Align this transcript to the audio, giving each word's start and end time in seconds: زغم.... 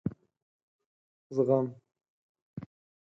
زغم.... 1.35 1.65